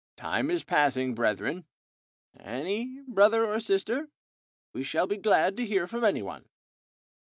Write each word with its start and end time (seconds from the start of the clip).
Time 0.15 0.49
is 0.49 0.63
passing, 0.63 1.13
brethren..... 1.13 1.67
Any 2.39 3.01
brother 3.07 3.45
or 3.45 3.59
sister..... 3.59 4.09
We 4.73 4.81
shall 4.81 5.05
be 5.05 5.17
glad 5.17 5.55
to 5.57 5.63
hear 5.67 5.85
from 5.85 6.03
any 6.03 6.23
one." 6.23 6.49